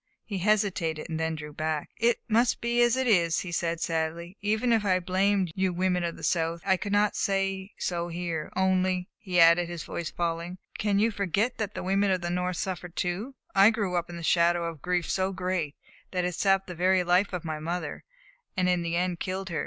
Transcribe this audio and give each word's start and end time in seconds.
He 0.25 0.39
hesitated, 0.39 1.11
and 1.11 1.19
then 1.19 1.35
drew 1.35 1.53
back. 1.53 1.91
"It 1.99 2.21
must 2.27 2.59
be 2.59 2.81
as 2.81 2.97
it 2.97 3.05
is," 3.05 3.41
he 3.41 3.51
said 3.51 3.79
sadly. 3.79 4.35
"Even 4.41 4.73
if 4.73 4.83
I 4.83 4.99
blamed 4.99 5.51
you 5.53 5.71
women 5.71 6.03
of 6.03 6.15
the 6.17 6.23
South, 6.23 6.59
I 6.65 6.75
could 6.75 6.91
not 6.91 7.15
say 7.15 7.73
so 7.77 8.07
here. 8.07 8.51
Only," 8.55 9.09
he 9.19 9.39
added, 9.39 9.69
his 9.69 9.83
voice 9.83 10.09
falling, 10.09 10.57
"can 10.79 10.97
you 10.97 11.11
forget 11.11 11.59
that 11.59 11.75
the 11.75 11.83
women 11.83 12.09
of 12.09 12.21
the 12.21 12.31
North 12.31 12.57
suffered 12.57 12.95
too? 12.95 13.35
I 13.53 13.69
grew 13.69 13.95
up 13.95 14.09
in 14.09 14.17
the 14.17 14.23
shadow 14.23 14.63
of 14.65 14.77
a 14.77 14.79
grief 14.79 15.07
so 15.07 15.31
great 15.31 15.75
that 16.09 16.25
it 16.25 16.33
sapped 16.33 16.65
the 16.65 16.73
very 16.73 17.03
life 17.03 17.31
of 17.31 17.45
my 17.45 17.59
mother, 17.59 18.03
and 18.57 18.67
in 18.67 18.81
the 18.81 18.95
end 18.95 19.19
killed 19.19 19.49
her. 19.49 19.59